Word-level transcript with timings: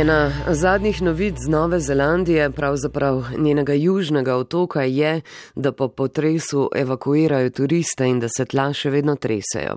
Ena 0.00 0.32
zadnjih 0.48 1.02
novic 1.02 1.34
z 1.44 1.48
Nove 1.48 1.80
Zelandije, 1.80 2.50
pravzaprav 2.50 3.24
njenega 3.38 3.72
južnega 3.72 4.36
otoka, 4.36 4.82
je, 4.82 5.20
da 5.54 5.72
po 5.72 5.88
potresu 5.88 6.70
evakuirajo 6.76 7.50
turiste 7.50 8.06
in 8.08 8.20
da 8.20 8.28
se 8.36 8.44
tla 8.44 8.72
še 8.72 8.90
vedno 8.90 9.16
tresejo. 9.20 9.76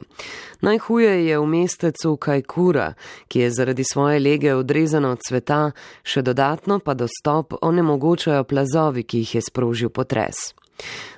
Najhuje 0.62 1.26
je 1.26 1.40
v 1.40 1.46
mestecu 1.46 2.16
Kajkura, 2.16 2.94
ki 3.28 3.40
je 3.40 3.52
zaradi 3.52 3.84
svoje 3.84 4.20
lege 4.20 4.56
odrezano 4.56 5.12
od 5.12 5.28
sveta, 5.28 5.72
še 6.04 6.22
dodatno 6.22 6.80
pa 6.80 6.94
dostop 6.94 7.60
onemogočajo 7.62 8.44
plazovi, 8.44 9.04
ki 9.04 9.26
jih 9.26 9.36
je 9.36 9.48
sprožil 9.52 9.90
potres. 9.90 10.54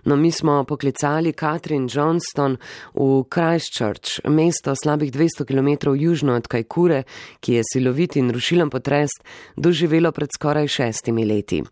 No, 0.05 0.15
mi 0.15 0.31
smo 0.31 0.63
poklicali 0.63 1.33
Katrin 1.33 1.87
Johnston 1.91 2.57
v 2.93 3.23
Christchurch, 3.33 4.21
mesto 4.29 4.75
slabih 4.75 5.11
200 5.11 5.45
km 5.47 5.95
južno 5.95 6.35
od 6.35 6.47
Kajkure, 6.47 7.03
ki 7.39 7.53
je 7.53 7.61
silovit 7.73 8.15
in 8.15 8.31
rušilen 8.31 8.69
potres 8.69 9.09
doživelo 9.57 10.11
pred 10.11 10.29
skoraj 10.35 10.67
šestimi 10.67 11.25
leti. 11.25 11.63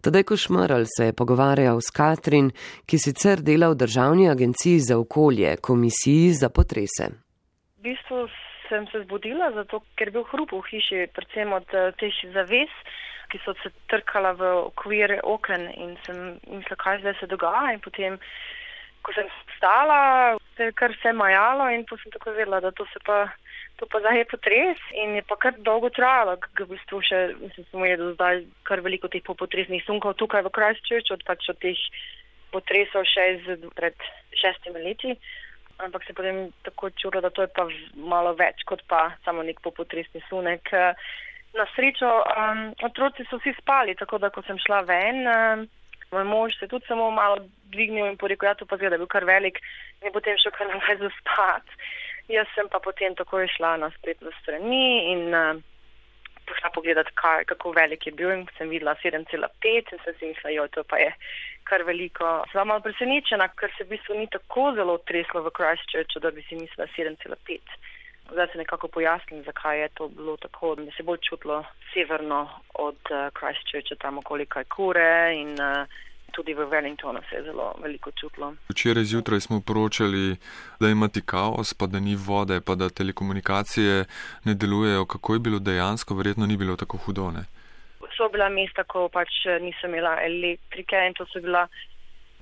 Tadej 0.00 0.24
Košmrl 0.24 0.84
se 0.96 1.10
je 1.10 1.12
pogovarjal 1.12 1.80
s 1.80 1.90
Katrin, 1.90 2.50
ki 2.86 2.98
sicer 2.98 3.42
dela 3.42 3.68
v 3.68 3.80
Državni 3.84 4.30
agenciji 4.30 4.78
za 4.78 4.98
okolje, 4.98 5.56
komisiji 5.56 6.32
za 6.32 6.48
potrese. 6.48 7.10
V 7.78 7.82
bistvu 7.82 8.28
sem 8.68 8.86
se 8.92 9.04
zbudila, 9.04 9.50
zato, 9.54 9.82
ker 9.98 10.08
je 10.08 10.16
bil 10.16 10.24
hrup 10.32 10.52
v 10.52 10.62
hiši, 10.70 11.06
predvsem 11.12 11.52
od 11.52 11.68
uh, 11.76 11.92
teh 12.00 12.16
zaves 12.32 12.72
ki 13.34 13.42
so 13.42 13.54
se 13.58 13.72
trkala 13.90 14.30
v 14.38 14.46
okvir 14.70 15.18
oken 15.26 15.66
in 15.74 15.96
sem 16.06 16.18
mislila, 16.46 16.78
kaj 16.78 17.00
zdaj 17.02 17.16
se 17.18 17.26
dogaja. 17.26 17.72
In 17.74 17.80
potem, 17.82 18.18
ko 19.02 19.14
sem 19.16 19.26
stala, 19.56 20.38
se 20.54 20.70
je 20.70 20.76
kar 20.78 20.94
vse 20.94 21.12
majalo 21.18 21.66
in 21.74 21.82
to 21.90 21.98
sem 21.98 22.14
tako 22.14 22.36
vedela, 22.38 22.62
da 22.62 22.70
to 22.70 22.86
se 22.94 23.02
pa. 23.06 23.26
To 23.82 23.88
pa 23.90 23.98
zdaj 23.98 24.20
je 24.20 24.24
potres 24.30 24.82
in 24.94 25.16
je 25.18 25.22
pa 25.26 25.34
kar 25.34 25.56
dolgo 25.66 25.88
trajalo, 25.90 26.36
ker 26.38 26.62
v 26.62 26.76
bistvu 26.76 27.00
še, 27.02 27.16
mislim, 27.40 27.64
smo 27.66 27.80
imeli 27.80 27.96
do 27.98 28.12
zdaj 28.12 28.44
kar 28.62 28.78
veliko 28.84 29.10
teh 29.10 29.24
popotresnih 29.26 29.82
sunkov 29.82 30.14
tukaj 30.14 30.44
v 30.46 30.52
Christchurch, 30.54 31.10
od 31.10 31.24
pač 31.26 31.48
od 31.50 31.58
teh 31.58 31.80
potresov 32.54 33.02
še 33.10 33.24
iz 33.32 33.66
pred 33.74 33.98
šestimi 34.38 34.78
leti. 34.78 35.16
Ampak 35.82 36.06
se 36.06 36.14
potem 36.14 36.54
tako 36.62 36.92
čuro, 36.94 37.18
da 37.18 37.34
to 37.34 37.42
je 37.42 37.50
pa 37.50 37.66
malo 37.98 38.36
več 38.38 38.62
kot 38.62 38.86
pa 38.86 39.08
samo 39.26 39.42
nek 39.42 39.58
popotresni 39.58 40.22
sunek. 40.30 40.70
Na 41.54 41.66
srečo, 41.74 42.08
um, 42.10 42.62
otroci 42.82 43.24
so 43.30 43.38
vsi 43.38 43.54
spali, 43.60 43.94
tako 43.94 44.18
da 44.18 44.30
ko 44.34 44.42
sem 44.42 44.58
šla 44.58 44.80
ven, 44.88 45.20
um, 45.30 45.66
moj 46.10 46.24
mož 46.26 46.56
se 46.58 46.66
tudi 46.66 46.86
samo 46.86 47.10
malo 47.14 47.36
dvignil 47.70 48.08
in 48.10 48.16
porekel, 48.18 48.48
ja, 48.48 48.54
to 48.58 48.66
pa 48.66 48.76
zgleda, 48.76 48.96
da 48.96 48.98
je 48.98 49.04
bil 49.04 49.12
kar 49.12 49.26
velik 49.28 49.60
in 50.02 50.12
potem 50.12 50.38
šel 50.42 50.54
kar 50.56 50.66
nazaj 50.72 50.98
za 51.04 51.12
spat. 51.20 51.76
Jaz 52.32 52.50
sem 52.56 52.66
pa 52.72 52.80
potem 52.80 53.14
takoj 53.14 53.46
šla 53.54 53.76
na 53.84 53.92
spletno 53.98 54.32
strani 54.40 55.12
in 55.12 55.30
uh, 55.30 55.62
pošla 56.48 56.70
pogledat, 56.74 57.08
kaj, 57.14 57.44
kako 57.44 57.72
velik 57.76 58.06
je 58.06 58.12
bil 58.12 58.30
in 58.32 58.46
sem 58.58 58.68
videla 58.68 58.96
7,5 59.04 59.92
in 59.92 60.04
sem 60.04 60.14
si 60.18 60.30
mislila, 60.30 60.54
jo, 60.56 60.68
to 60.74 60.84
pa 60.84 60.98
je 60.98 61.10
kar 61.68 61.84
veliko. 61.86 62.30
Sem 62.52 62.68
malo 62.68 62.82
presenečena, 62.84 63.48
ker 63.60 63.72
se 63.76 63.84
v 63.84 63.94
bistvu 63.94 64.18
ni 64.18 64.26
tako 64.32 64.72
zelo 64.76 64.98
treslo 65.08 65.44
v 65.46 65.52
Christchurchu, 65.56 66.20
da 66.20 66.30
bi 66.30 66.44
si 66.48 66.58
mislila 66.60 66.88
7,5. 66.96 67.78
Zdaj 68.32 68.46
se 68.52 68.58
nekako 68.58 68.88
pojasnim, 68.88 69.44
zakaj 69.44 69.80
je 69.80 69.88
to 69.88 70.08
bilo 70.08 70.36
tako, 70.36 70.74
da 70.74 70.90
se 70.96 71.02
bolj 71.02 71.18
čutilo 71.28 71.64
severno 71.94 72.48
od 72.74 72.96
uh, 73.10 73.30
Christchurcha, 73.38 73.94
tam 73.94 74.18
okoli 74.18 74.46
Kajkure 74.46 75.34
in 75.36 75.52
uh, 75.52 75.86
tudi 76.34 76.54
v 76.54 76.66
Wellingtonu 76.66 77.20
se 77.30 77.36
je 77.36 77.42
zelo 77.42 77.74
veliko 77.82 78.10
čutilo. 78.10 78.54
Včeraj 78.68 79.04
zjutraj 79.04 79.40
smo 79.40 79.60
poročali, 79.66 80.36
da 80.80 80.88
imate 80.88 81.20
kaos, 81.26 81.74
pa 81.74 81.86
da 81.86 82.00
ni 82.00 82.16
vode, 82.16 82.60
pa 82.60 82.74
da 82.74 82.90
telekomunikacije 82.90 84.04
ne 84.44 84.54
delujejo. 84.54 85.06
Kako 85.06 85.34
je 85.34 85.38
bilo 85.38 85.58
dejansko? 85.58 86.14
Verjetno 86.14 86.46
ni 86.46 86.56
bilo 86.56 86.76
tako 86.76 86.96
hudo, 86.96 87.30
ne? 87.30 87.44
So 88.16 88.28
bila 88.28 88.48
mesta, 88.48 88.84
ko 88.84 89.08
pač 89.08 89.30
nisem 89.60 89.90
imela 89.90 90.18
elektrike 90.22 90.96
in 91.06 91.14
to 91.14 91.26
so 91.26 91.40
bila 91.40 91.66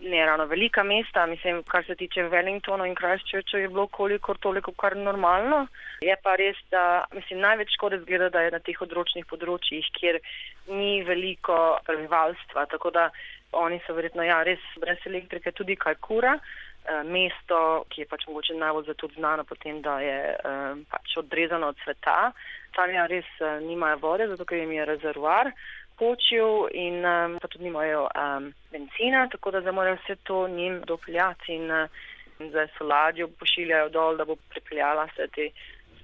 ne 0.02 0.26
ravno 0.26 0.46
velika 0.46 0.82
mesta, 0.82 1.26
mislim, 1.26 1.62
kar 1.62 1.84
se 1.86 1.94
tiče 1.94 2.28
Wellingtona 2.28 2.86
in 2.88 2.94
Christchurcha 2.94 3.58
je 3.58 3.68
bilo 3.68 3.86
kolikor 3.86 4.38
toliko 4.38 4.72
kar 4.72 4.96
normalno. 4.96 5.66
Je 6.00 6.16
pa 6.22 6.34
res, 6.36 6.56
da 6.70 7.04
mislim, 7.14 7.40
največ 7.40 7.74
škode 7.74 7.98
zgleda, 7.98 8.28
da 8.28 8.40
je 8.40 8.50
na 8.50 8.58
teh 8.58 8.82
odročnih 8.82 9.26
področjih, 9.26 9.86
kjer 9.98 10.18
ni 10.66 11.02
veliko 11.06 11.78
prebivalstva, 11.86 12.66
tako 12.74 12.90
da 12.90 13.08
oni 13.52 13.80
so 13.86 13.94
verjetno 13.94 14.24
ja, 14.26 14.42
res 14.42 14.60
brez 14.80 14.98
elektrike 15.06 15.52
tudi 15.52 15.76
kaj 15.76 16.00
kura. 16.00 16.38
Eh, 16.82 17.02
mesto, 17.06 17.84
ki 17.94 18.02
je 18.02 18.08
pač 18.10 18.24
mogoče 18.26 18.56
najbolj 18.58 18.88
zato 18.88 19.06
znano 19.14 19.44
potem, 19.46 19.78
da 19.84 20.00
je 20.02 20.16
um, 20.34 20.80
pač 20.90 21.12
odrezano 21.20 21.68
od 21.70 21.78
sveta, 21.84 22.32
tam 22.74 22.90
ja 22.90 23.04
res 23.06 23.28
uh, 23.38 23.60
nimajo 23.62 24.00
vode, 24.02 24.26
zato 24.26 24.42
ker 24.44 24.58
jim 24.58 24.72
je 24.74 24.88
rezervoar 24.88 25.52
počil 26.02 26.66
in 26.74 27.04
um, 27.06 27.38
pa 27.38 27.48
tudi 27.48 27.68
nimajo 27.68 28.08
um, 28.10 28.50
benzina, 28.72 29.28
tako 29.30 29.54
da 29.54 29.60
zdaj 29.62 29.76
morajo 29.78 30.00
vse 30.00 30.16
to 30.26 30.48
njim 30.48 30.80
dopeljati 30.86 31.54
in, 31.54 31.70
uh, 31.70 32.02
zdaj 32.50 32.66
so 32.76 32.86
ladjo 32.86 33.28
pošiljajo 33.38 33.88
dol, 33.88 34.16
da 34.16 34.24
bo 34.24 34.36
pripeljala 34.50 35.06
vse 35.12 35.28
te 35.34 35.50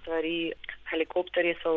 stvari. 0.00 0.52
Helikopterje 0.88 1.54
so 1.62 1.72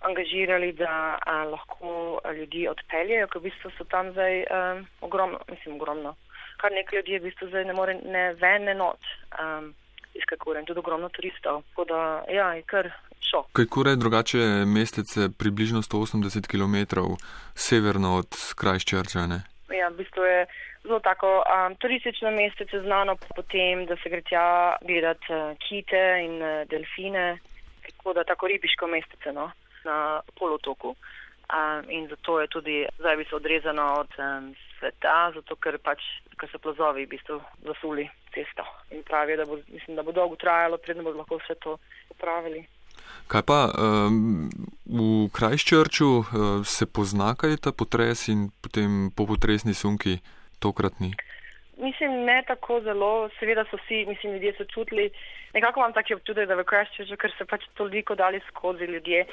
angažirali, 0.00 0.72
da 0.72 1.18
uh, 1.18 1.50
lahko 1.52 2.20
ljudi 2.36 2.64
odpeljejo, 2.68 3.28
ker 3.30 3.38
v 3.38 3.50
bistvu 3.50 3.70
so 3.76 3.84
tam 3.92 4.10
zdaj 4.16 4.42
um, 4.42 4.80
ogromno, 5.00 5.38
mislim 5.50 5.76
ogromno, 5.76 6.16
kar 6.58 6.74
nekaj 6.74 6.98
ljudi 6.98 7.12
je 7.12 7.20
v 7.20 7.28
bistvu 7.28 7.48
zdaj 7.52 7.68
ne 7.68 7.76
more 7.78 7.94
ne 7.94 8.24
ven, 8.40 8.66
ne 8.70 8.74
not. 8.74 9.12
Um, 9.38 9.74
Izkakure 10.12 10.60
in 10.60 10.66
tudi 10.68 10.82
ogromno 10.82 11.08
turistov. 11.08 11.62
Tako 11.70 11.84
da, 11.88 12.00
ja, 12.28 12.50
je 12.58 12.66
kar 12.68 12.90
šok. 13.30 13.46
Kaj 13.52 13.66
kure 13.66 13.96
drugače 13.96 14.64
mestece 14.66 15.28
približno 15.38 15.82
180 15.82 16.46
km 16.46 16.76
severno 17.54 18.16
od 18.16 18.28
Krajščerča, 18.56 19.26
ne? 19.26 19.42
Ja, 19.72 19.88
v 19.88 20.02
bistvu 20.02 20.24
je 20.24 20.46
zelo 20.84 21.00
tako 21.00 21.42
um, 21.42 21.76
turistično 21.76 22.30
mestece 22.30 22.80
znano 22.80 23.16
po 23.16 23.42
tem, 23.42 23.86
da 23.86 23.96
se 23.96 24.10
gre 24.10 24.22
tja 24.22 24.76
gledati 24.82 25.32
uh, 25.32 25.56
kite 25.58 26.04
in 26.24 26.42
uh, 26.42 26.68
delfine, 26.68 27.38
tako 27.86 28.12
da 28.12 28.24
tako 28.24 28.46
ribiško 28.46 28.86
mestece 28.86 29.32
no, 29.32 29.50
na 29.84 30.20
polotoku. 30.38 30.96
Um, 31.52 31.90
in 31.90 32.08
zato 32.08 32.40
je 32.40 32.46
tudi 32.48 32.86
zdaj 32.98 33.16
bi 33.16 33.24
se 33.24 33.36
odrezano 33.36 33.94
od 34.00 34.12
um, 34.18 34.54
sveta, 34.78 35.32
zato 35.34 35.56
ker 35.56 35.78
pač, 35.78 36.02
ker 36.40 36.50
so 36.50 36.58
plazovi 36.58 37.04
v 37.06 37.14
bistvu 37.14 37.38
zasuli 37.66 38.08
cesto. 38.34 38.64
In 38.90 39.02
pravijo, 39.02 39.36
da 39.36 39.44
bo, 39.46 39.58
mislim, 39.68 39.96
da 39.96 40.02
bo 40.02 40.12
dolgo 40.12 40.36
trajalo, 40.36 40.78
predno 40.78 41.04
bodo 41.06 41.22
lahko 41.22 41.38
vse 41.38 41.54
to 41.60 41.76
upravili. 42.10 42.64
Kaj 43.32 43.42
pa 43.48 43.60
um, 43.72 44.48
v 44.86 45.28
Krajščrču 45.32 46.08
uh, 46.20 46.26
se 46.68 46.86
pozna, 46.86 47.32
kaj 47.38 47.54
je 47.54 47.60
ta 47.66 47.72
potres 47.72 48.28
in 48.28 48.50
potem 48.60 49.10
popotresni 49.16 49.74
sunki 49.74 50.18
tokratni? 50.60 51.12
Mislim, 51.82 52.24
ne 52.28 52.42
tako 52.46 52.80
zelo. 52.84 53.28
Seveda 53.38 53.64
so 53.70 53.80
vsi, 53.80 54.04
mislim, 54.08 54.36
ljudje 54.36 54.52
so 54.58 54.64
čutili. 54.74 55.10
Nekako 55.54 55.80
imam 55.80 55.92
taki 55.92 56.14
občutek, 56.14 56.48
da 56.48 56.56
v 56.60 56.64
Krajščrču, 56.68 57.16
ker 57.16 57.32
so 57.38 57.48
pač 57.48 57.64
toliko 57.74 58.14
dali 58.14 58.40
skozi 58.50 58.88
ljudje, 58.88 59.24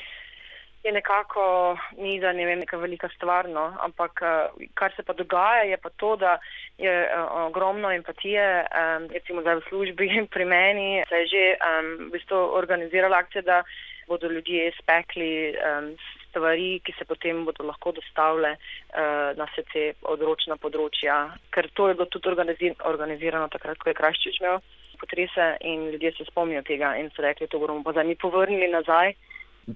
je 0.83 0.91
nekako 0.91 1.77
ni 1.97 2.19
za 2.19 2.31
ne 2.31 2.45
vem, 2.45 2.59
neka 2.59 2.77
velika 2.77 3.09
stvar, 3.15 3.49
no. 3.49 3.73
Ampak 3.81 4.21
uh, 4.21 4.67
kar 4.73 4.93
se 4.95 5.03
pa 5.03 5.13
dogaja, 5.13 5.63
je 5.63 5.77
pa 5.77 5.89
to, 5.89 6.15
da 6.15 6.37
je 6.77 6.93
uh, 7.03 7.47
ogromno 7.47 7.91
empatije, 7.91 8.45
um, 8.63 9.09
recimo 9.11 9.41
zdaj 9.41 9.55
v 9.55 9.67
službi 9.69 10.09
pri 10.33 10.45
meni, 10.45 11.03
se 11.09 11.15
je 11.15 11.27
že 11.27 11.45
um, 11.57 12.07
v 12.07 12.11
bistvu 12.11 12.39
organizirala 12.61 13.17
akcija, 13.17 13.41
da 13.41 13.63
bodo 14.07 14.27
ljudje 14.27 14.71
spekli 14.81 15.53
um, 15.53 15.93
stvari, 16.29 16.79
ki 16.85 16.93
se 16.97 17.05
potem 17.05 17.45
bodo 17.45 17.67
lahko 17.67 17.91
dostavile 17.91 18.55
uh, 18.55 19.37
na 19.37 19.45
vse 19.51 19.63
te 19.73 19.85
odročna 20.01 20.57
področja, 20.57 21.27
ker 21.53 21.69
to 21.73 21.89
je 21.89 21.97
bilo 21.99 22.07
tudi 22.07 22.73
organizirano 22.83 23.47
takrat, 23.51 23.77
ko 23.77 23.89
je 23.89 23.99
Kraščič 23.99 24.39
imel 24.41 24.61
potrese 24.99 25.57
in 25.61 25.89
ljudje 25.91 26.11
se 26.17 26.25
spomnijo 26.27 26.61
tega 26.67 26.95
in 26.99 27.09
so 27.15 27.23
rekli, 27.23 27.47
to 27.47 27.59
bomo 27.59 27.83
pa 27.83 27.91
zdaj 27.95 28.07
mi 28.07 28.15
povrnili 28.15 28.67
nazaj. 28.71 29.13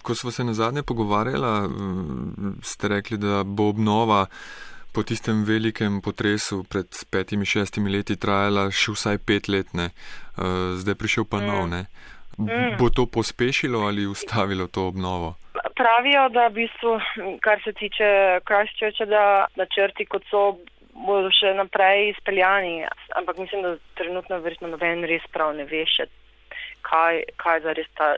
Ko 0.02 0.16
smo 0.16 0.32
se 0.32 0.44
na 0.44 0.54
zadnje 0.54 0.84
pogovarjala, 0.84 1.70
ste 2.64 2.88
rekli, 2.88 3.18
da 3.18 3.44
bo 3.46 3.70
obnova 3.70 4.26
po 4.94 5.04
tistem 5.04 5.44
velikem 5.44 6.02
potresu 6.02 6.64
pred 6.70 6.86
petimi, 7.12 7.46
šestimi 7.46 7.90
leti 7.90 8.16
trajala 8.16 8.68
še 8.72 8.94
vsaj 8.94 9.18
pet 9.26 9.50
let, 9.50 9.74
ne? 9.74 9.90
Eh, 9.90 10.78
zdaj 10.82 10.96
prišel 10.96 11.26
pa 11.26 11.42
nov. 11.42 11.66
Ne? 11.70 11.86
Mm. 12.38 12.78
Bo 12.78 12.90
to 12.90 13.06
pospešilo 13.06 13.86
ali 13.90 14.06
ustavilo 14.06 14.68
to 14.68 14.88
obnovo? 14.88 15.36
Pravijo, 15.78 16.30
da 16.30 16.48
v 16.48 16.54
bistvu, 16.62 16.94
kar 17.46 17.62
se 17.66 17.74
tiče 17.74 18.40
Krajščeča, 18.46 19.06
da 19.06 19.24
načrti 19.58 20.06
kot 20.06 20.26
so 20.30 20.58
bodo 20.94 21.30
še 21.34 21.54
naprej 21.58 22.12
izpeljani, 22.14 22.86
ampak 23.18 23.38
mislim, 23.42 23.66
da 23.66 23.78
trenutno 23.98 24.38
verjetno 24.46 24.70
noben 24.74 25.06
res 25.10 25.26
prav 25.34 25.56
ne 25.58 25.66
ve 25.66 25.86
še 25.90 26.06
kaj, 26.94 27.24
kaj 27.42 27.62
za 27.66 27.74
res 27.74 27.90
ta 27.98 28.14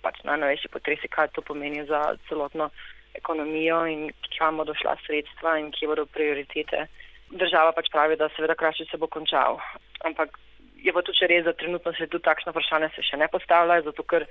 pač 0.00 0.22
najnovejši 0.24 0.72
potresi, 0.72 1.12
kaj 1.12 1.28
to 1.36 1.44
pomeni 1.44 1.84
za 1.88 2.16
celotno 2.28 2.70
ekonomijo 3.14 3.84
in 3.86 4.08
kam 4.38 4.56
bodo 4.58 4.74
šla 4.74 4.96
sredstva 5.04 5.58
in 5.60 5.70
kje 5.76 5.92
bodo 5.92 6.06
prioritete. 6.06 6.86
Država 7.30 7.72
pač 7.76 7.92
pravi, 7.92 8.16
da 8.16 8.32
seveda 8.32 8.56
krašče 8.56 8.88
se 8.90 9.00
bo 9.00 9.06
končal. 9.12 9.60
Ampak 10.08 10.38
je 10.84 10.92
pa 10.92 11.02
tudi 11.04 11.28
res, 11.28 11.44
da 11.44 11.52
trenutno 11.52 11.92
se 11.96 12.08
tu 12.08 12.18
takšno 12.18 12.52
vprašanje 12.52 12.90
se 12.96 13.04
še 13.04 13.20
ne 13.20 13.28
postavlja, 13.32 13.82
zato 13.86 14.02
ker 14.08 14.26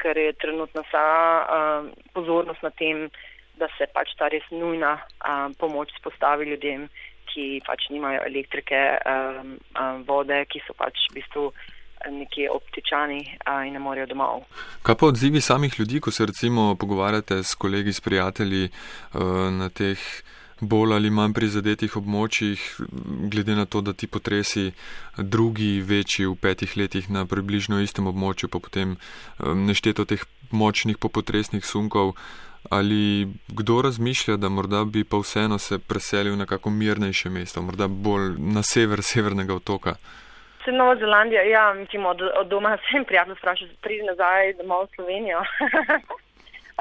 ker 0.00 0.16
je 0.16 0.32
trenutno 0.32 0.82
vsa 0.82 1.04
uh, 1.44 1.88
pozornost 2.16 2.62
na 2.62 2.70
tem, 2.70 3.08
da 3.60 3.68
se 3.76 3.86
pač 3.92 4.14
ta 4.16 4.30
res 4.32 4.46
nujna 4.52 4.96
uh, 4.96 5.52
pomoč 5.60 5.92
spostavi 5.98 6.48
ljudem, 6.48 6.88
ki 7.30 7.60
pač 7.66 7.90
nimajo 7.92 8.24
elektrike, 8.26 8.80
um, 9.06 9.58
um, 9.76 10.00
vode, 10.08 10.40
ki 10.50 10.62
so 10.64 10.74
pač 10.78 10.96
v 11.10 11.20
bistvu 11.20 11.44
nekje 12.10 12.50
obtičani 12.50 13.20
uh, 13.20 13.66
in 13.66 13.72
ne 13.72 13.78
morejo 13.78 14.06
domov. 14.06 14.44
Kaj 14.82 14.94
pa 14.94 15.06
odzivi 15.06 15.40
samih 15.40 15.80
ljudi, 15.80 16.00
ko 16.00 16.10
se 16.10 16.26
recimo 16.26 16.74
pogovarjate 16.74 17.42
s 17.42 17.54
kolegi, 17.54 17.92
s 17.92 18.00
prijatelji 18.00 18.68
uh, 18.68 19.20
na 19.52 19.68
teh 19.68 19.98
bolj 20.60 20.92
ali 20.94 21.10
manj 21.10 21.32
prizadetih 21.32 21.96
območjih, 21.96 22.60
glede 23.32 23.56
na 23.56 23.64
to, 23.64 23.80
da 23.80 23.92
ti 23.92 24.06
potresi 24.06 24.72
drugi 25.16 25.80
večji 25.80 26.26
v 26.26 26.36
petih 26.36 26.76
letih 26.76 27.10
na 27.10 27.24
približno 27.26 27.80
istem 27.80 28.06
območju, 28.06 28.48
pa 28.48 28.60
potem 28.60 28.96
um, 28.96 29.66
nešteto 29.66 30.04
teh 30.04 30.24
močnih 30.50 30.98
popotresnih 30.98 31.64
sunkov. 31.64 32.16
Ali 32.68 33.28
kdo 33.48 33.80
razmišlja, 33.82 34.36
da 34.36 34.50
morda 34.52 34.84
bi 34.84 35.04
pa 35.04 35.16
vseeno 35.16 35.58
se 35.58 35.78
preselil 35.78 36.36
na 36.36 36.46
kako 36.46 36.70
mirnejše 36.70 37.30
mesto, 37.30 37.62
morda 37.62 37.88
bolj 37.88 38.36
na 38.36 38.62
sever 38.62 39.02
severnega 39.02 39.54
otoka? 39.54 39.96
Se 40.64 40.72
Nova 40.72 40.96
Zelandija, 40.96 41.42
ja, 41.42 41.74
mislim, 41.74 42.06
od, 42.06 42.22
od 42.22 42.46
doma 42.46 42.78
sem 42.90 43.04
prijatno 43.04 43.34
sprašal, 43.34 43.68
da 43.68 43.74
pridi 43.80 44.02
nazaj 44.02 44.52
domov 44.52 44.84
v 44.84 44.94
Slovenijo. 44.94 45.40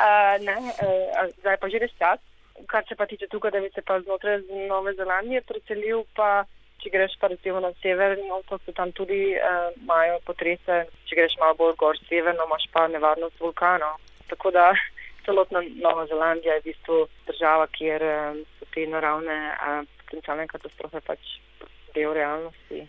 uh, 0.04 0.36
ne, 0.46 0.56
uh, 0.58 1.30
zdaj 1.40 1.58
pa 1.58 1.70
že 1.70 1.80
res 1.80 1.94
čas. 1.98 2.20
Kar 2.68 2.84
se 2.88 2.96
pa 2.96 3.06
tiče 3.06 3.28
tukaj, 3.28 3.52
da 3.52 3.60
bi 3.60 3.70
se 3.76 3.82
pa 3.82 4.02
znotraj 4.02 4.42
Nove 4.68 4.94
Zelandije 4.94 5.42
preselil, 5.42 6.04
pa 6.16 6.44
če 6.84 6.90
greš 6.92 7.16
pa 7.20 7.28
recimo 7.28 7.60
na 7.60 7.72
sever, 7.82 8.18
no, 8.28 8.42
to 8.50 8.60
se 8.66 8.74
tam 8.76 8.92
tudi 8.92 9.36
imajo 9.84 10.16
uh, 10.20 10.24
potrese. 10.26 10.86
Če 11.08 11.16
greš 11.16 11.38
malo 11.40 11.56
bolj 11.60 11.76
gor 11.80 12.00
severno, 12.10 12.48
imaš 12.48 12.68
pa 12.74 12.88
nevarnost 12.88 13.40
vulkanov. 13.40 14.00
Tako 14.28 14.52
da 14.52 14.72
celotna 15.26 15.64
Nova 15.84 16.06
Zelandija 16.08 16.58
je 16.58 16.64
v 16.64 16.68
bistvu 16.72 17.00
država, 17.28 17.68
kjer 17.76 18.04
um, 18.04 18.44
so 18.60 18.68
te 18.74 18.88
naravne 18.88 19.40
uh, 19.56 19.84
potencialne 20.04 20.48
katastrofe 20.52 21.02
pač 21.06 21.36
del 21.96 22.14
realnosti. 22.14 22.86